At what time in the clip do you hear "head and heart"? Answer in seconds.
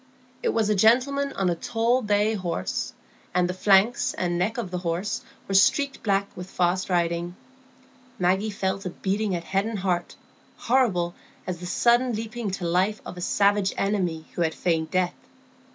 9.43-10.15